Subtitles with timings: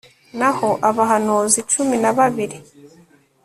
[0.39, 2.57] naho abahanuzi cumi na babiri